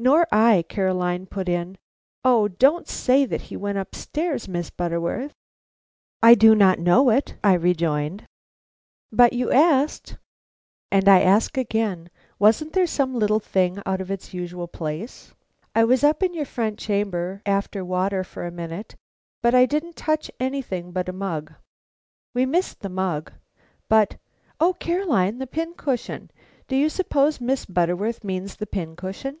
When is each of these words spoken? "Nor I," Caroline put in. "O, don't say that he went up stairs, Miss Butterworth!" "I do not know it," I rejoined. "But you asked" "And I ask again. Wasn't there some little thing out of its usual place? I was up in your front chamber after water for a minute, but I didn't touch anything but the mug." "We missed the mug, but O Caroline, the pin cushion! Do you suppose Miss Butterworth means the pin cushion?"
"Nor 0.00 0.28
I," 0.30 0.62
Caroline 0.68 1.26
put 1.26 1.48
in. 1.48 1.76
"O, 2.24 2.46
don't 2.46 2.86
say 2.86 3.24
that 3.24 3.40
he 3.50 3.56
went 3.56 3.78
up 3.78 3.96
stairs, 3.96 4.46
Miss 4.46 4.70
Butterworth!" 4.70 5.34
"I 6.22 6.36
do 6.36 6.54
not 6.54 6.78
know 6.78 7.10
it," 7.10 7.34
I 7.42 7.54
rejoined. 7.54 8.24
"But 9.10 9.32
you 9.32 9.50
asked" 9.50 10.16
"And 10.92 11.08
I 11.08 11.22
ask 11.22 11.58
again. 11.58 12.10
Wasn't 12.38 12.74
there 12.74 12.86
some 12.86 13.12
little 13.18 13.40
thing 13.40 13.82
out 13.84 14.00
of 14.00 14.08
its 14.08 14.32
usual 14.32 14.68
place? 14.68 15.34
I 15.74 15.82
was 15.82 16.04
up 16.04 16.22
in 16.22 16.32
your 16.32 16.46
front 16.46 16.78
chamber 16.78 17.42
after 17.44 17.84
water 17.84 18.22
for 18.22 18.46
a 18.46 18.52
minute, 18.52 18.94
but 19.42 19.52
I 19.52 19.66
didn't 19.66 19.96
touch 19.96 20.30
anything 20.38 20.92
but 20.92 21.06
the 21.06 21.12
mug." 21.12 21.54
"We 22.34 22.46
missed 22.46 22.82
the 22.82 22.88
mug, 22.88 23.32
but 23.88 24.16
O 24.60 24.74
Caroline, 24.74 25.38
the 25.38 25.48
pin 25.48 25.74
cushion! 25.74 26.30
Do 26.68 26.76
you 26.76 26.88
suppose 26.88 27.40
Miss 27.40 27.64
Butterworth 27.66 28.22
means 28.22 28.54
the 28.54 28.66
pin 28.68 28.94
cushion?" 28.94 29.38